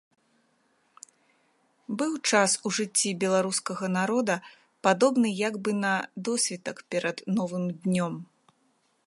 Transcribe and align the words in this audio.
Быў 2.01 2.13
час 2.31 2.51
у 2.69 2.71
жыцці 2.77 3.09
беларускага 3.25 3.85
народа, 3.99 4.35
падобны 4.89 5.29
як 5.47 5.55
бы 5.69 5.77
на 5.85 5.93
досвітак 6.31 6.77
перад 6.97 7.17
новым 7.39 7.63
днём. 7.87 8.13